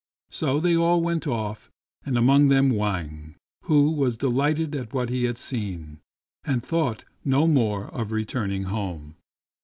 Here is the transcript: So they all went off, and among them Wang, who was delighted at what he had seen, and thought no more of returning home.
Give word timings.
So 0.31 0.59
they 0.59 0.75
all 0.75 0.99
went 0.99 1.27
off, 1.27 1.69
and 2.03 2.17
among 2.17 2.47
them 2.47 2.71
Wang, 2.71 3.35
who 3.65 3.91
was 3.91 4.17
delighted 4.17 4.75
at 4.75 4.95
what 4.95 5.09
he 5.09 5.25
had 5.25 5.37
seen, 5.37 5.99
and 6.43 6.63
thought 6.65 7.03
no 7.23 7.45
more 7.45 7.85
of 7.89 8.11
returning 8.11 8.63
home. 8.63 9.15